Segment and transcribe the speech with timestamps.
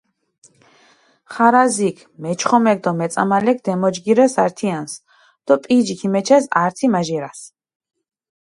[1.33, 4.97] ხარაზიქ, მეჩხომექ დო მეწამალექ დემოჯგირეს ართიანსჷ
[5.45, 7.39] დო პიჯი ქიმეჩეს ართი-მაჟირას.